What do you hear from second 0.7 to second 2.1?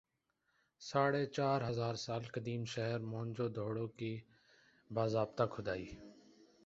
ساڑھے چار ہزار